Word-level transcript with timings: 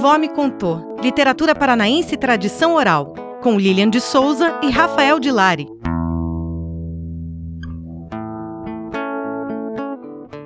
avó 0.00 0.16
me 0.16 0.30
contou. 0.30 0.96
Literatura 1.02 1.54
paranaense 1.54 2.14
e 2.14 2.18
tradição 2.18 2.74
oral, 2.74 3.12
com 3.42 3.58
Lilian 3.58 3.90
de 3.90 4.00
Souza 4.00 4.58
e 4.62 4.70
Rafael 4.70 5.20
de 5.20 5.30
Lari. 5.30 5.68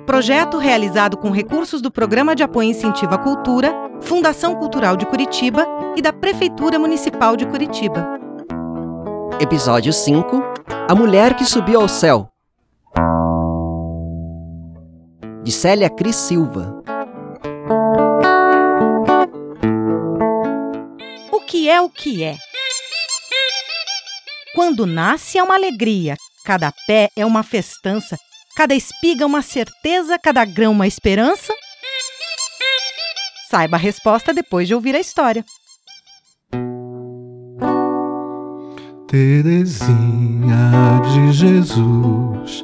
Projeto 0.05 0.57
realizado 0.57 1.15
com 1.15 1.31
recursos 1.31 1.81
do 1.81 1.89
Programa 1.89 2.35
de 2.35 2.43
Apoio 2.43 2.67
e 2.67 2.71
Incentivo 2.71 3.13
à 3.15 3.17
Cultura, 3.17 3.73
Fundação 4.01 4.55
Cultural 4.55 4.97
de 4.97 5.05
Curitiba 5.05 5.65
e 5.95 6.01
da 6.01 6.11
Prefeitura 6.11 6.77
Municipal 6.77 7.37
de 7.37 7.45
Curitiba. 7.45 8.05
Episódio 9.39 9.93
5 9.93 10.43
A 10.87 10.93
Mulher 10.93 11.33
que 11.33 11.45
Subiu 11.45 11.79
ao 11.79 11.87
Céu. 11.87 12.29
De 15.43 15.51
Célia 15.51 15.89
Cris 15.89 16.15
Silva. 16.15 16.83
Que 21.45 21.69
é 21.69 21.79
o 21.79 21.89
que 21.89 22.23
é? 22.23 22.37
Quando 24.53 24.85
nasce 24.85 25.37
é 25.37 25.43
uma 25.43 25.55
alegria, 25.55 26.15
cada 26.43 26.71
pé 26.87 27.09
é 27.15 27.25
uma 27.25 27.43
festança, 27.43 28.17
cada 28.55 28.73
espiga 28.73 29.25
uma 29.25 29.41
certeza, 29.41 30.17
cada 30.17 30.43
grão 30.45 30.71
uma 30.71 30.87
esperança? 30.87 31.53
Saiba 33.49 33.77
a 33.77 33.79
resposta 33.79 34.33
depois 34.33 34.67
de 34.67 34.73
ouvir 34.73 34.95
a 34.95 34.99
história. 34.99 35.45
Terezinha 39.07 40.71
de 41.13 41.31
Jesus, 41.31 42.63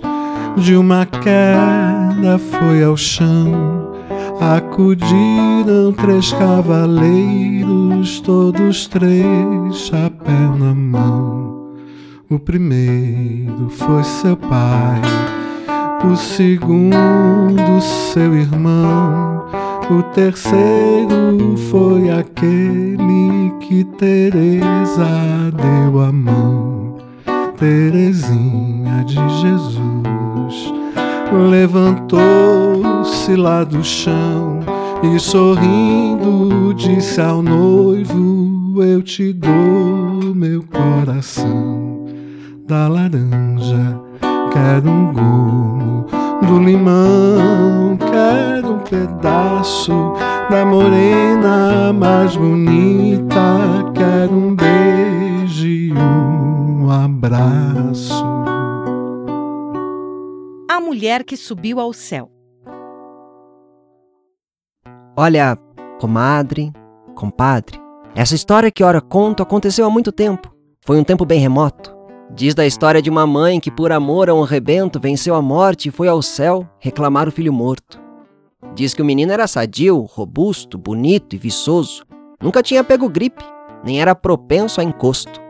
de 0.58 0.75
uma 0.75 1.05
queda 1.05 2.39
foi 2.39 2.84
ao 2.84 2.97
chão. 2.97 3.81
Acudiram 4.39 5.94
três 5.94 6.34
cavaleiros, 6.34 7.81
todos 8.19 8.88
três 8.88 9.75
chapéu 9.75 10.55
na 10.57 10.73
mão. 10.73 11.69
O 12.30 12.39
primeiro 12.39 13.69
foi 13.69 14.03
seu 14.03 14.35
pai, 14.35 15.02
o 16.03 16.16
segundo 16.16 17.79
seu 17.81 18.33
irmão, 18.33 19.45
o 19.89 20.02
terceiro 20.13 21.55
foi 21.69 22.09
aquele 22.09 23.52
que 23.59 23.83
Teresa 23.83 25.52
deu 25.53 26.02
a 26.02 26.11
mão. 26.11 26.97
Terezinha 27.57 29.03
de 29.05 29.19
Jesus 29.41 30.73
levantou-se 31.49 33.35
lá 33.35 33.63
do 33.63 33.83
chão 33.83 34.81
e 35.03 35.19
sorrindo 35.19 36.73
disse 36.73 37.19
ao 37.19 37.41
noivo: 37.41 38.81
Eu 38.83 39.02
te 39.02 39.33
dou 39.33 40.33
meu 40.35 40.63
coração 40.63 42.05
da 42.67 42.88
laranja, 42.88 43.99
quero 44.53 44.89
um 44.89 45.11
gomo 45.11 46.05
do 46.47 46.59
limão, 46.59 47.97
quero 47.97 48.75
um 48.75 48.79
pedaço 48.79 50.13
da 50.49 50.66
morena 50.66 51.91
mais 51.91 52.35
bonita, 52.35 53.91
quero 53.95 54.33
um 54.33 54.55
beijo 54.55 55.66
e 55.67 55.91
um 55.94 56.89
abraço. 56.89 58.23
A 60.69 60.79
mulher 60.79 61.23
que 61.23 61.35
subiu 61.35 61.79
ao 61.79 61.91
céu. 61.91 62.41
Olha, 65.16 65.58
comadre, 66.00 66.72
compadre, 67.16 67.78
essa 68.16 68.34
história 68.34 68.72
que 68.72 68.81
ora 68.81 69.02
conto 69.02 69.44
aconteceu 69.44 69.85
há 69.85 69.90
muito 69.90 70.09
tempo. 70.09 70.50
Foi 70.85 70.97
um 70.97 71.03
tempo 71.03 71.25
bem 71.25 71.38
remoto. 71.38 71.94
Diz 72.34 72.56
da 72.56 72.66
história 72.66 73.02
de 73.02 73.09
uma 73.09 73.28
mãe 73.28 73.59
que, 73.59 73.69
por 73.69 73.91
amor 73.91 74.30
a 74.30 74.34
um 74.34 74.44
rebento, 74.44 75.02
venceu 75.02 75.35
a 75.35 75.41
morte 75.41 75.90
e 75.90 75.91
foi 75.91 76.08
ao 76.08 76.22
céu 76.22 76.66
reclamar 76.80 77.28
o 77.28 77.31
filho 77.31 77.52
morto. 77.52 78.02
Diz 78.74 78.94
que 78.94 79.02
o 79.02 79.06
menino 79.06 79.34
era 79.34 79.47
sadio, 79.47 80.00
robusto, 80.00 80.78
bonito 80.78 81.35
e 81.35 81.38
viçoso. 81.38 82.06
Nunca 82.41 82.64
tinha 82.64 82.81
pego 82.81 83.09
gripe, 83.09 83.44
nem 83.84 84.00
era 84.00 84.16
propenso 84.16 84.80
a 84.80 84.84
encosto. 84.84 85.41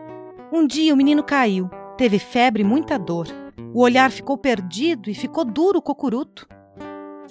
Um 0.52 0.66
dia 0.66 0.92
o 0.92 0.98
menino 0.98 1.22
caiu, 1.22 1.70
teve 1.98 2.18
febre 2.18 2.64
e 2.64 2.66
muita 2.66 2.98
dor. 2.98 3.28
O 3.76 3.82
olhar 3.82 4.10
ficou 4.10 4.40
perdido 4.40 5.08
e 5.08 5.14
ficou 5.14 5.46
duro 5.46 5.78
o 5.78 5.84
cocuruto. 5.84 6.48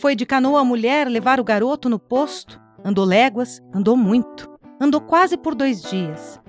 Foi 0.01 0.17
de 0.17 0.25
canoa 0.25 0.63
a 0.63 0.65
mulher 0.65 1.07
levar 1.09 1.39
o 1.39 1.45
garoto 1.45 1.87
no 1.91 1.99
posto. 1.99 2.59
Andou 2.83 3.05
léguas, 3.05 3.61
andou 3.71 3.99
muito. 3.99 4.49
Andou 4.81 4.99
quase 4.99 5.37
por 5.37 5.55
dois 5.55 5.83
dias. 5.83 6.41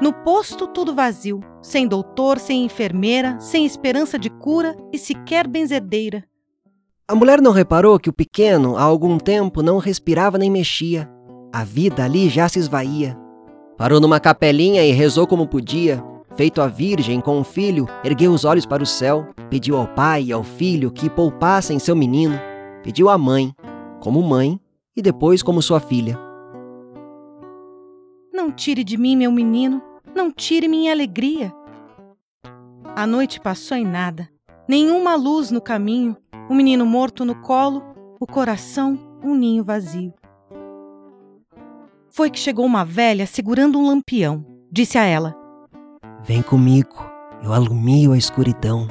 No 0.00 0.14
posto, 0.14 0.66
tudo 0.66 0.94
vazio, 0.94 1.40
sem 1.60 1.86
doutor, 1.86 2.38
sem 2.38 2.64
enfermeira, 2.64 3.38
sem 3.38 3.66
esperança 3.66 4.18
de 4.18 4.30
cura 4.30 4.74
e 4.90 4.96
sequer 4.96 5.46
benzedeira. 5.46 6.24
A 7.06 7.14
mulher 7.14 7.42
não 7.42 7.52
reparou 7.52 7.98
que 7.98 8.08
o 8.08 8.14
pequeno, 8.14 8.78
há 8.78 8.82
algum 8.82 9.18
tempo, 9.18 9.62
não 9.62 9.76
respirava 9.76 10.38
nem 10.38 10.50
mexia. 10.50 11.06
A 11.52 11.62
vida 11.64 12.02
ali 12.02 12.30
já 12.30 12.48
se 12.48 12.58
esvaía. 12.58 13.14
Parou 13.76 14.00
numa 14.00 14.18
capelinha 14.18 14.82
e 14.82 14.92
rezou 14.92 15.26
como 15.26 15.46
podia. 15.46 16.02
Feito 16.34 16.62
a 16.62 16.66
virgem 16.66 17.20
com 17.20 17.38
o 17.40 17.44
filho, 17.44 17.86
ergueu 18.02 18.32
os 18.32 18.46
olhos 18.46 18.64
para 18.64 18.82
o 18.82 18.86
céu, 18.86 19.28
pediu 19.50 19.76
ao 19.76 19.86
pai 19.88 20.22
e 20.22 20.32
ao 20.32 20.42
filho 20.42 20.90
que 20.90 21.10
poupassem 21.10 21.78
seu 21.78 21.94
menino, 21.94 22.40
pediu 22.82 23.08
à 23.08 23.16
mãe, 23.16 23.54
como 24.00 24.22
mãe, 24.22 24.60
e 24.96 25.02
depois 25.02 25.42
como 25.42 25.62
sua 25.62 25.80
filha. 25.80 26.18
Não 28.32 28.50
tire 28.50 28.82
de 28.82 28.96
mim 28.96 29.16
meu 29.16 29.30
menino, 29.30 29.82
não 30.14 30.30
tire 30.30 30.68
minha 30.68 30.92
alegria. 30.92 31.52
A 32.96 33.06
noite 33.06 33.40
passou 33.40 33.76
em 33.76 33.84
nada, 33.84 34.28
nenhuma 34.68 35.14
luz 35.14 35.50
no 35.50 35.60
caminho, 35.60 36.16
o 36.48 36.54
menino 36.54 36.84
morto 36.84 37.24
no 37.24 37.34
colo, 37.36 37.82
o 38.18 38.26
coração 38.26 38.98
um 39.22 39.34
ninho 39.34 39.62
vazio. 39.62 40.12
Foi 42.10 42.30
que 42.30 42.38
chegou 42.38 42.66
uma 42.66 42.84
velha 42.84 43.26
segurando 43.26 43.78
um 43.78 43.86
lampião. 43.86 44.44
Disse 44.70 44.98
a 44.98 45.04
ela: 45.04 45.36
Vem 46.22 46.42
comigo, 46.42 46.96
eu 47.42 47.52
alumio 47.52 48.12
a 48.12 48.18
escuridão. 48.18 48.88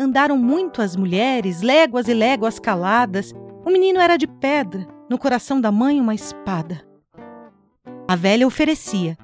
Andaram 0.00 0.38
muito 0.38 0.80
as 0.80 0.94
mulheres, 0.94 1.60
léguas 1.60 2.06
e 2.06 2.14
léguas 2.14 2.60
caladas. 2.60 3.34
O 3.66 3.70
menino 3.70 3.98
era 3.98 4.16
de 4.16 4.28
pedra, 4.28 4.86
no 5.10 5.18
coração 5.18 5.60
da 5.60 5.72
mãe 5.72 6.00
uma 6.00 6.14
espada. 6.14 6.86
A 8.06 8.14
velha 8.14 8.46
oferecia. 8.46 9.18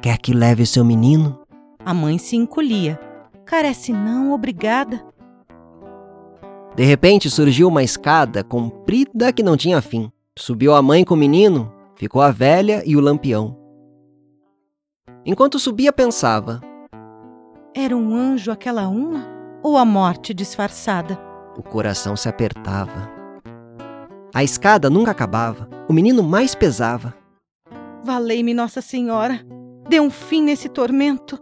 Quer 0.00 0.18
que 0.18 0.32
leve 0.32 0.64
seu 0.66 0.84
menino? 0.84 1.40
A 1.84 1.92
mãe 1.92 2.16
se 2.16 2.36
encolhia. 2.36 2.98
Carece 3.44 3.92
não, 3.92 4.32
obrigada. 4.32 5.04
De 6.76 6.84
repente 6.84 7.28
surgiu 7.28 7.66
uma 7.66 7.82
escada 7.82 8.44
comprida 8.44 9.32
que 9.32 9.42
não 9.42 9.56
tinha 9.56 9.82
fim. 9.82 10.12
Subiu 10.38 10.74
a 10.74 10.82
mãe 10.82 11.04
com 11.04 11.14
o 11.14 11.16
menino, 11.16 11.72
ficou 11.96 12.22
a 12.22 12.30
velha 12.30 12.84
e 12.86 12.96
o 12.96 13.00
lampião. 13.00 13.58
Enquanto 15.26 15.58
subia, 15.58 15.92
pensava: 15.92 16.60
Era 17.74 17.96
um 17.96 18.14
anjo 18.14 18.50
aquela 18.50 18.88
uma 18.88 19.34
ou 19.64 19.78
a 19.78 19.84
morte 19.84 20.34
disfarçada? 20.34 21.18
O 21.56 21.62
coração 21.62 22.14
se 22.14 22.28
apertava. 22.28 23.10
A 24.34 24.44
escada 24.44 24.90
nunca 24.90 25.10
acabava, 25.10 25.70
o 25.88 25.92
menino 25.92 26.22
mais 26.22 26.54
pesava. 26.54 27.14
Valei-me 28.04 28.52
Nossa 28.52 28.82
Senhora, 28.82 29.40
dê 29.88 29.98
um 29.98 30.10
fim 30.10 30.42
nesse 30.42 30.68
tormento. 30.68 31.38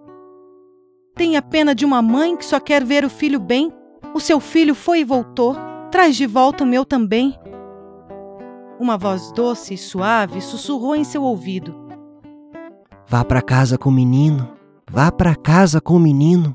Tenha 1.17 1.43
pena 1.43 1.75
de 1.75 1.85
uma 1.85 2.01
mãe 2.01 2.37
que 2.37 2.45
só 2.45 2.61
quer 2.61 2.85
ver 2.85 3.05
o 3.05 3.11
filho 3.11 3.41
bem. 3.41 3.73
O 4.15 4.21
seu 4.21 4.39
filho 4.39 4.75
foi 4.75 5.01
e 5.01 5.05
voltou, 5.05 5.57
traz 5.91 6.15
de 6.15 6.27
volta 6.27 6.63
o 6.63 6.67
meu 6.67 6.85
também. 6.85 7.37
Uma 8.79 8.97
voz 8.97 9.33
doce 9.33 9.75
e 9.75 9.79
suave 9.79 10.41
sussurrou 10.41 10.95
em 10.95 11.05
seu 11.05 11.23
ouvido: 11.23 11.75
Vá 13.09 13.25
para 13.25 13.43
casa 13.43 13.77
com 13.77 13.89
o 13.89 13.93
menino, 13.93 14.53
vá 14.89 15.11
para 15.11 15.35
casa 15.35 15.81
com 15.81 15.95
o 15.95 16.01
menino. 16.01 16.55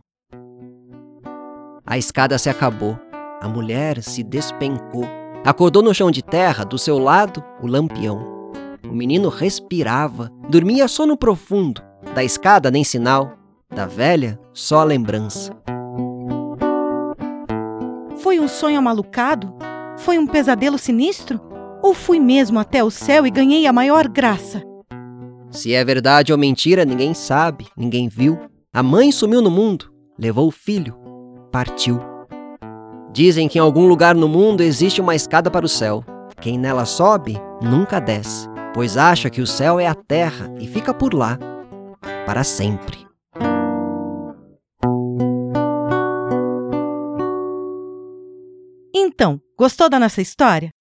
A 1.89 1.97
escada 1.97 2.37
se 2.37 2.49
acabou, 2.49 2.99
a 3.39 3.47
mulher 3.47 4.03
se 4.03 4.21
despencou, 4.21 5.05
acordou 5.45 5.81
no 5.81 5.93
chão 5.93 6.11
de 6.11 6.21
terra, 6.21 6.65
do 6.65 6.77
seu 6.77 6.99
lado, 6.99 7.41
o 7.63 7.65
lampião. 7.65 8.51
O 8.83 8.93
menino 8.93 9.29
respirava, 9.29 10.29
dormia 10.49 10.89
sono 10.89 11.15
profundo, 11.15 11.81
da 12.13 12.25
escada 12.25 12.69
nem 12.69 12.83
sinal, 12.83 13.37
da 13.73 13.85
velha 13.85 14.37
só 14.51 14.81
a 14.81 14.83
lembrança. 14.83 15.53
Foi 18.17 18.37
um 18.37 18.49
sonho 18.49 18.79
amalucado? 18.79 19.55
Foi 19.99 20.19
um 20.19 20.27
pesadelo 20.27 20.77
sinistro? 20.77 21.39
Ou 21.81 21.93
fui 21.93 22.19
mesmo 22.19 22.59
até 22.59 22.83
o 22.83 22.91
céu 22.91 23.25
e 23.25 23.31
ganhei 23.31 23.65
a 23.65 23.71
maior 23.71 24.09
graça? 24.09 24.61
Se 25.49 25.73
é 25.73 25.85
verdade 25.85 26.33
ou 26.33 26.37
mentira, 26.37 26.83
ninguém 26.83 27.13
sabe, 27.13 27.67
ninguém 27.77 28.09
viu. 28.09 28.37
A 28.73 28.83
mãe 28.83 29.09
sumiu 29.09 29.41
no 29.41 29.49
mundo, 29.49 29.89
levou 30.19 30.49
o 30.49 30.51
filho, 30.51 31.06
partiu. 31.51 31.99
Dizem 33.11 33.47
que 33.47 33.57
em 33.57 33.61
algum 33.61 33.87
lugar 33.87 34.15
no 34.15 34.27
mundo 34.27 34.61
existe 34.61 35.01
uma 35.01 35.15
escada 35.15 35.49
para 35.49 35.65
o 35.65 35.69
céu. 35.69 36.03
Quem 36.39 36.57
nela 36.57 36.85
sobe, 36.85 37.35
nunca 37.61 37.99
desce, 37.99 38.47
pois 38.73 38.95
acha 38.95 39.29
que 39.29 39.41
o 39.41 39.47
céu 39.47 39.79
é 39.79 39.87
a 39.87 39.95
terra 39.95 40.53
e 40.59 40.67
fica 40.67 40.93
por 40.93 41.13
lá 41.13 41.39
para 42.25 42.43
sempre. 42.43 43.07
Então, 48.93 49.39
gostou 49.57 49.89
da 49.89 49.99
nossa 49.99 50.21
história? 50.21 50.71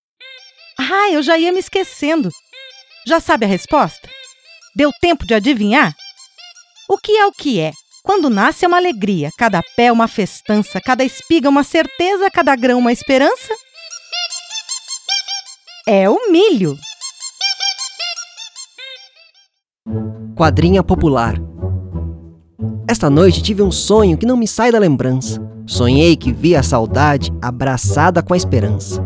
Ah, 0.79 1.11
eu 1.11 1.23
já 1.23 1.39
ia 1.39 1.53
me 1.53 1.59
esquecendo. 1.59 2.31
Já 3.07 3.21
sabe 3.21 3.47
a 3.47 3.49
resposta? 3.49 4.09
Deu 4.75 4.91
tempo 5.01 5.25
de 5.25 5.33
adivinhar? 5.33 5.95
O 6.89 6.99
que 6.99 7.17
é 7.17 7.25
o 7.25 7.33
que 7.33 7.61
é? 7.61 7.73
Quando 8.07 8.31
nasce 8.31 8.65
é 8.65 8.69
uma 8.69 8.77
alegria, 8.77 9.31
cada 9.37 9.61
pé 9.77 9.91
uma 9.91 10.07
festança, 10.07 10.81
cada 10.81 11.03
espiga 11.03 11.49
uma 11.49 11.65
certeza, 11.65 12.31
cada 12.31 12.55
grão 12.55 12.79
uma 12.79 12.93
esperança? 12.93 13.53
É 15.89 16.09
o 16.09 16.31
milho. 16.31 16.79
Quadrinha 20.37 20.85
popular. 20.85 21.35
Esta 22.89 23.11
noite 23.11 23.43
tive 23.43 23.61
um 23.61 23.73
sonho 23.73 24.17
que 24.17 24.25
não 24.25 24.37
me 24.37 24.47
sai 24.47 24.71
da 24.71 24.79
lembrança. 24.79 25.43
Sonhei 25.67 26.17
que 26.17 26.33
via 26.33 26.61
a 26.61 26.63
saudade 26.63 27.33
abraçada 27.43 28.23
com 28.23 28.33
a 28.33 28.37
esperança. 28.37 29.06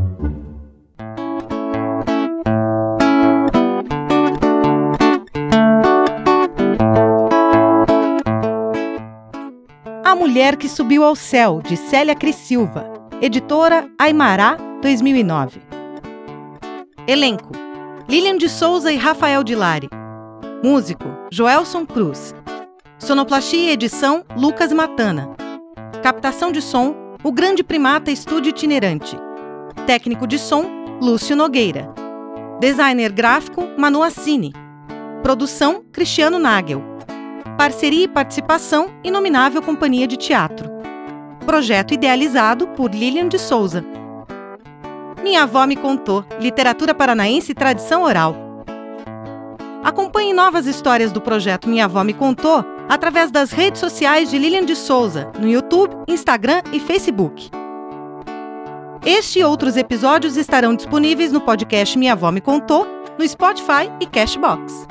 Mulher 10.21 10.59
que 10.59 10.69
Subiu 10.69 11.03
ao 11.03 11.17
Céu, 11.17 11.63
de 11.63 11.79
Célia 11.79 12.15
Cris 12.15 12.37
Silva. 12.37 12.93
Editora 13.23 13.91
Aimará, 13.99 14.59
2009. 14.83 15.63
Elenco: 17.07 17.53
Lilian 18.07 18.37
de 18.37 18.47
Souza 18.47 18.93
e 18.93 18.99
Rafael 18.99 19.43
Dilari. 19.43 19.89
Músico: 20.63 21.07
Joelson 21.33 21.87
Cruz. 21.87 22.35
Sonoplastia 22.99 23.71
e 23.71 23.71
edição: 23.71 24.23
Lucas 24.37 24.75
Matana. 24.75 25.35
Captação 26.03 26.53
de 26.53 26.61
som: 26.61 26.95
O 27.25 27.33
Grande 27.33 27.65
Primata 27.65 28.11
Estúdio 28.11 28.51
Itinerante. 28.51 29.17
Técnico 29.87 30.27
de 30.27 30.39
som: 30.39 30.67
Lúcio 31.01 31.35
Nogueira. 31.35 31.95
Designer 32.61 33.11
gráfico: 33.11 33.63
Manu 33.79 34.03
Assini. 34.03 34.53
Produção: 35.23 35.83
Cristiano 35.91 36.39
Nagel. 36.39 36.90
Parceria 37.61 38.05
e 38.05 38.09
participação: 38.09 38.89
Inominável 39.05 39.61
Companhia 39.61 40.07
de 40.07 40.17
Teatro. 40.17 40.71
Projeto 41.45 41.93
idealizado 41.93 42.67
por 42.69 42.91
Lilian 42.91 43.29
de 43.29 43.39
Souza. 43.39 43.85
Minha 45.23 45.43
avó 45.43 45.67
me 45.67 45.77
contou: 45.77 46.25
literatura 46.41 46.95
paranaense 46.95 47.53
e 47.53 47.55
tradição 47.55 48.03
oral. 48.03 48.35
Acompanhe 49.85 50.33
novas 50.33 50.65
histórias 50.65 51.13
do 51.13 51.21
projeto 51.21 51.69
Minha 51.69 51.85
Avó 51.85 52.03
Me 52.03 52.15
Contou 52.15 52.65
através 52.89 53.31
das 53.31 53.51
redes 53.51 53.79
sociais 53.79 54.31
de 54.31 54.39
Lilian 54.39 54.65
de 54.65 54.75
Souza, 54.75 55.31
no 55.39 55.47
YouTube, 55.47 55.95
Instagram 56.09 56.63
e 56.73 56.81
Facebook. 56.81 57.51
Este 59.05 59.41
e 59.41 59.45
outros 59.45 59.77
episódios 59.77 60.39
estarão 60.39 60.75
disponíveis 60.75 61.31
no 61.31 61.43
podcast 61.43 61.99
Minha 61.99 62.15
Avó 62.15 62.33
Me 62.33 62.41
Contou, 62.41 62.87
no 63.19 63.29
Spotify 63.29 63.93
e 64.01 64.07
Cashbox. 64.07 64.87